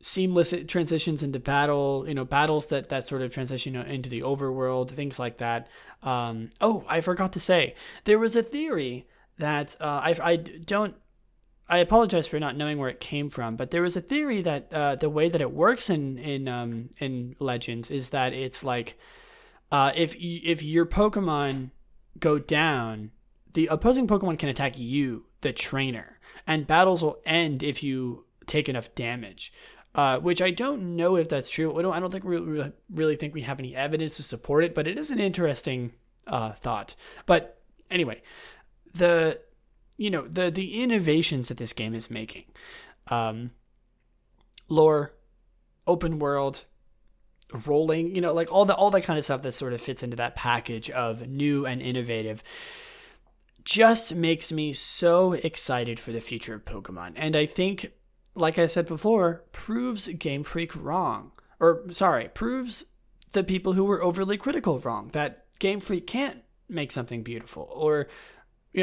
[0.00, 4.90] seamless transitions into battle, you know, battles that that sort of transition into the overworld,
[4.90, 5.68] things like that.
[6.02, 7.74] Um, oh, I forgot to say
[8.04, 9.06] there was a theory
[9.38, 10.94] that uh, I I don't.
[11.68, 14.72] I apologize for not knowing where it came from, but there was a theory that
[14.72, 18.98] uh, the way that it works in in um, in Legends is that it's like
[19.70, 21.70] uh, if if your Pokemon
[22.18, 23.10] go down,
[23.54, 28.68] the opposing Pokemon can attack you, the trainer, and battles will end if you take
[28.68, 29.52] enough damage
[29.94, 31.78] uh, which I don't know if that's true.
[31.78, 34.74] I don't, I don't think we really think we have any evidence to support it,
[34.74, 35.92] but it is an interesting
[36.26, 36.94] uh, thought.
[37.26, 38.22] But anyway,
[38.94, 39.40] the
[39.96, 42.44] you know the the innovations that this game is making,
[43.08, 43.50] um,
[44.68, 45.14] lore,
[45.86, 46.64] open world,
[47.66, 50.02] rolling, you know, like all the all that kind of stuff that sort of fits
[50.02, 52.42] into that package of new and innovative
[53.64, 57.12] just makes me so excited for the future of Pokemon.
[57.14, 57.92] And I think
[58.34, 61.32] like I said before, proves Game Freak wrong.
[61.60, 62.84] Or, sorry, proves
[63.32, 65.10] the people who were overly critical wrong.
[65.12, 67.68] That Game Freak can't make something beautiful.
[67.72, 68.08] Or,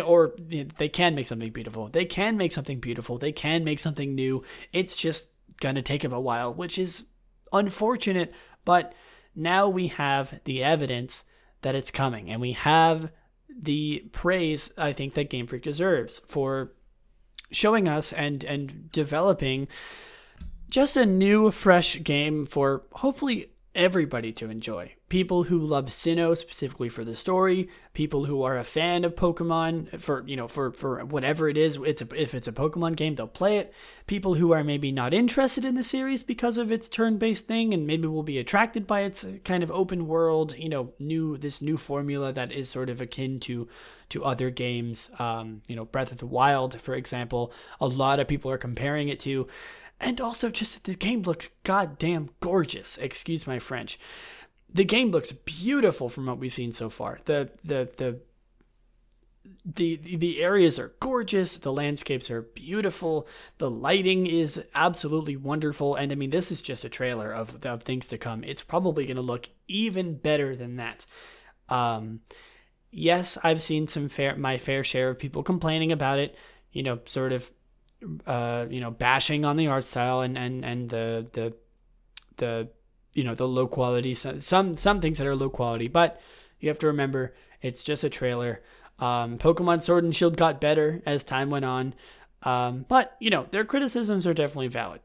[0.03, 1.87] or they can make something beautiful.
[1.87, 3.17] They can make something beautiful.
[3.17, 4.43] They can make something new.
[4.71, 7.05] It's just gonna take them a while, which is
[7.51, 8.33] unfortunate.
[8.65, 8.93] But
[9.35, 11.23] now we have the evidence
[11.61, 13.11] that it's coming, and we have
[13.49, 16.71] the praise I think that Game Freak deserves for
[17.51, 19.67] showing us and and developing
[20.69, 24.93] just a new fresh game for hopefully everybody to enjoy.
[25.09, 29.99] People who love Sinnoh specifically for the story, people who are a fan of Pokemon
[29.99, 33.15] for you know for for whatever it is, it's a, if it's a Pokemon game,
[33.15, 33.73] they'll play it.
[34.05, 37.87] People who are maybe not interested in the series because of its turn-based thing and
[37.87, 41.75] maybe will be attracted by its kind of open world, you know, new this new
[41.75, 43.67] formula that is sort of akin to
[44.09, 45.09] to other games.
[45.17, 49.09] Um, you know, Breath of the Wild, for example, a lot of people are comparing
[49.09, 49.47] it to
[49.99, 52.97] and also just that the game looks goddamn gorgeous.
[52.97, 53.99] Excuse my French.
[54.73, 57.19] The game looks beautiful from what we've seen so far.
[57.25, 58.19] The the the
[59.65, 61.57] the, the areas are gorgeous.
[61.57, 63.27] The landscapes are beautiful.
[63.57, 65.95] The lighting is absolutely wonderful.
[65.95, 68.43] And i mean this is just a trailer of, of things to come.
[68.43, 71.05] It's probably going to look even better than that.
[71.67, 72.21] Um,
[72.91, 76.35] yes i've seen some fair my fair share of people complaining about it
[76.71, 77.51] you know sort of
[78.25, 81.53] uh, you know, bashing on the art style and and and the the
[82.37, 82.69] the
[83.19, 86.21] you know the low quality some some things that are low quality, but
[86.61, 88.61] you have to remember it's just a trailer.
[88.97, 91.93] Um, Pokemon Sword and Shield got better as time went on,
[92.43, 95.01] um, but you know their criticisms are definitely valid.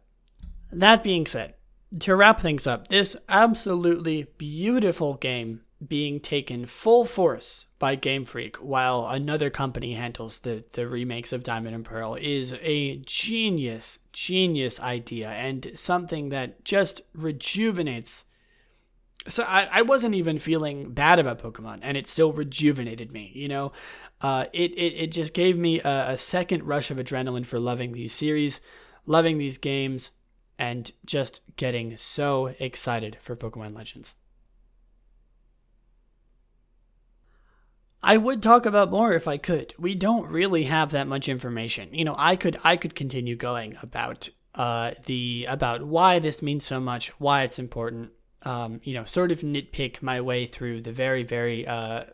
[0.71, 1.55] That being said,
[1.99, 8.57] to wrap things up, this absolutely beautiful game being taken full force by Game Freak
[8.57, 14.81] while another company handles the, the remakes of Diamond and Pearl is a genius, genius
[14.81, 18.25] idea and something that just rejuvenates.
[19.29, 23.49] So I, I wasn't even feeling bad about Pokemon and it still rejuvenated me, you
[23.49, 23.73] know?
[24.21, 27.93] Uh, it, it, it just gave me a, a second rush of adrenaline for loving
[27.93, 28.61] these series,
[29.07, 30.13] loving these games,
[30.59, 34.15] and just getting so excited for Pokemon Legends.
[38.05, 39.75] I would talk about more if I could.
[39.79, 41.89] We don't really have that much information.
[41.93, 46.67] You know, I could I could continue going about uh, the about why this means
[46.67, 48.11] so much, why it's important.
[48.43, 52.05] Um, you know, sort of nitpick my way through the very very uh,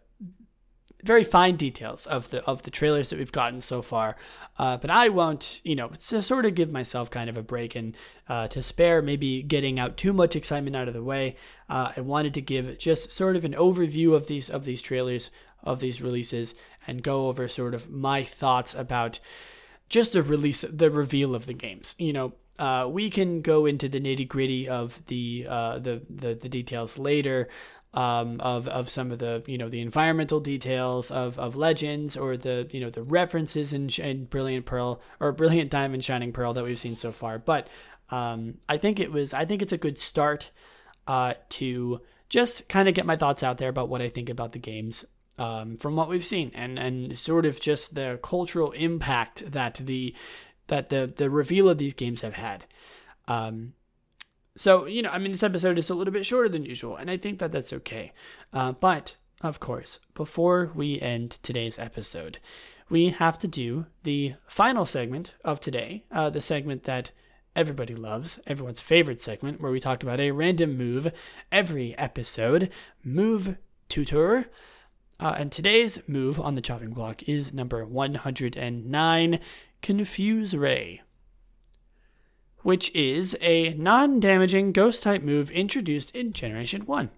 [1.03, 4.17] very fine details of the of the trailers that we've gotten so far.
[4.59, 7.75] Uh, but I won't, you know, to sort of give myself kind of a break
[7.75, 7.97] and
[8.29, 11.37] uh, to spare maybe getting out too much excitement out of the way.
[11.69, 15.31] Uh, I wanted to give just sort of an overview of these of these trailers
[15.63, 16.55] of these releases
[16.87, 19.19] and go over sort of my thoughts about
[19.89, 21.95] just the release, the reveal of the games.
[21.99, 26.35] You know, uh, we can go into the nitty gritty of the, uh, the the
[26.35, 27.49] the details later
[27.95, 32.37] um, of of some of the you know the environmental details of, of legends or
[32.37, 36.65] the you know the references in, in Brilliant Pearl or Brilliant Diamond Shining Pearl that
[36.65, 37.39] we've seen so far.
[37.39, 37.69] But
[38.11, 40.51] um, I think it was I think it's a good start
[41.07, 44.53] uh, to just kind of get my thoughts out there about what I think about
[44.53, 45.05] the games
[45.41, 50.15] um, from what we've seen and and sort of just the cultural impact that the
[50.69, 52.67] that the the reveal of these games have had.
[53.27, 53.73] Um,
[54.57, 57.11] so, you know, I mean, this episode is a little bit shorter than usual, and
[57.11, 58.13] I think that that's okay.
[58.53, 62.39] Uh, but, of course, before we end today's episode,
[62.91, 67.13] we have to do the final segment of today, uh, the segment that
[67.55, 71.11] everybody loves, everyone's favorite segment, where we talk about a random move
[71.51, 72.71] every episode,
[73.05, 73.57] Move
[73.89, 74.47] Tutor.
[75.21, 79.41] Uh, and today's move on the chopping block is number 109,
[79.83, 81.03] Confuse Ray
[82.63, 87.11] which is a non damaging ghost type move introduced in Generation 1.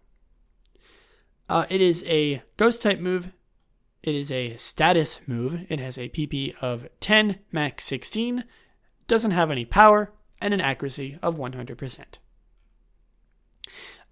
[1.48, 3.32] Uh, it is a ghost type move.
[4.02, 5.66] It is a status move.
[5.68, 8.44] It has a PP of 10, max 16,
[9.06, 12.04] doesn't have any power, and an accuracy of 100%.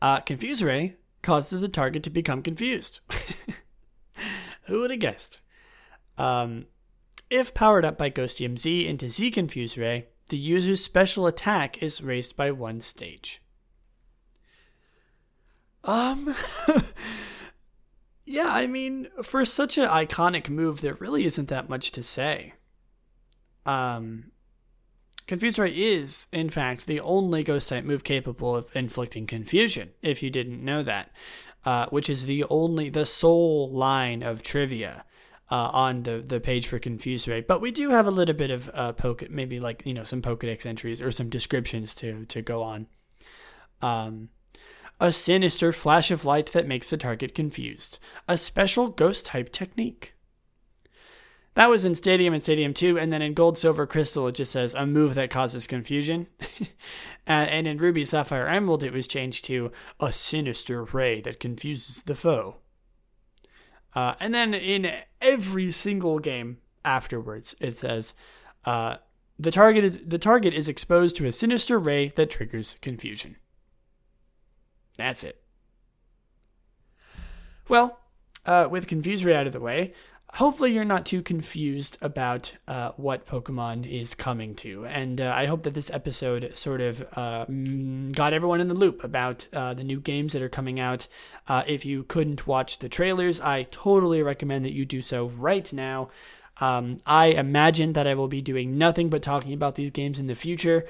[0.03, 3.01] Uh, Confuse Ray causes the target to become confused.
[4.71, 5.41] Who would have guessed?
[6.17, 6.67] Um,
[7.29, 12.01] if powered up by Ghostium Z into Z Confuse Ray, the user's special attack is
[12.01, 13.43] raised by one stage.
[15.83, 16.37] Um,
[18.25, 22.55] yeah, I mean, for such an iconic move, there really isn't that much to say.
[23.67, 24.31] Um,
[25.31, 30.25] Confuse Ray is, in fact, the only ghost type move capable of inflicting confusion, if
[30.25, 31.13] you didn't know that,
[31.65, 35.05] uh, which is the only, the sole line of trivia
[35.49, 37.43] uh, on the, the page for Confuse Ray.
[37.43, 40.21] But we do have a little bit of uh, poke, maybe like you know some
[40.21, 42.89] Pokedex entries or some descriptions to to go on.
[43.81, 44.31] Um,
[44.99, 48.01] a sinister flash of light that makes the target confused.
[48.27, 50.15] A special ghost type technique.
[51.55, 54.53] That was in Stadium and Stadium 2, and then in Gold, Silver, Crystal, it just
[54.53, 56.29] says a move that causes confusion.
[57.27, 62.15] and in Ruby, Sapphire, Emerald, it was changed to a sinister ray that confuses the
[62.15, 62.57] foe.
[63.95, 68.15] Uh, and then in every single game afterwards, it says
[68.65, 68.97] uh,
[69.39, 73.37] the target is the target is exposed to a sinister ray that triggers confusion.
[74.97, 75.43] That's it.
[77.69, 77.99] Well,
[78.45, 79.95] uh, with Confuse Ray out of the way,
[80.35, 84.87] hopefully you're not too confused about uh, what Pokemon is coming to.
[84.87, 88.75] And uh, I hope that this episode sort of uh, mm, got everyone in the
[88.75, 91.09] loop about uh, the new games that are coming out.
[91.49, 95.71] Uh, if you couldn't watch the trailers, I totally recommend that you do so right
[95.73, 96.11] now.
[96.61, 100.27] Um, I imagine that I will be doing nothing but talking about these games in
[100.27, 100.85] the future.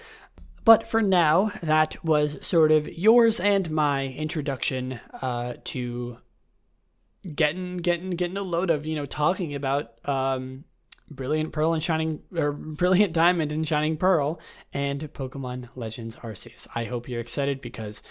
[0.65, 6.19] But for now, that was sort of yours and my introduction uh, to
[7.35, 10.65] getting getting getting a load of you know talking about um,
[11.11, 14.41] brilliant pearl and shining or brilliant diamond and shining pearl
[14.73, 16.67] and pokemon legends arceus.
[16.75, 18.03] I hope you're excited because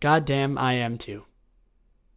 [0.00, 1.24] goddamn i am too.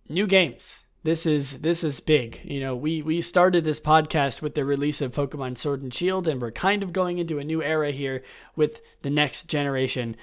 [0.08, 0.82] New games.
[1.04, 2.42] This is this is big.
[2.44, 6.28] You know we we started this podcast with the release of pokemon sword and shield
[6.28, 8.24] and we're kind of going into a new era here
[8.56, 10.16] with the next generation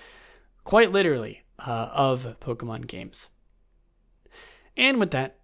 [0.62, 3.28] quite literally uh, of pokemon games.
[4.76, 5.38] And with that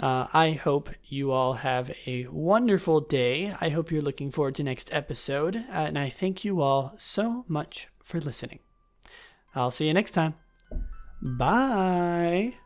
[0.00, 3.54] uh, I hope you all have a wonderful day.
[3.60, 7.44] I hope you're looking forward to next episode, uh, and I thank you all so
[7.48, 8.58] much for listening.
[9.54, 10.34] I'll see you next time.
[11.22, 12.65] Bye.